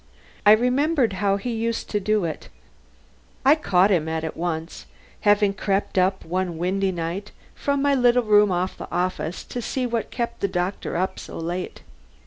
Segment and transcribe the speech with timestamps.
[0.47, 2.49] I remembered how he used to do it.
[3.45, 4.87] I caught him at it once,
[5.19, 9.85] having crept up one windy night from my little room off the office to see
[9.85, 11.83] what kept the doctor up so late.